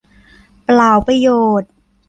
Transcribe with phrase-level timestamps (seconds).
[0.63, 1.29] เปล่าประโย
[1.61, 1.71] ชน์